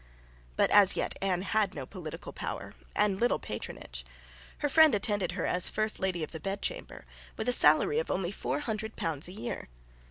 [0.55, 4.03] But as yet Anne had no political power and little patronage.
[4.57, 7.05] Her friend attended her as first Lady of the Bedchamber,
[7.37, 9.69] with a salary of only four hundred pounds a year.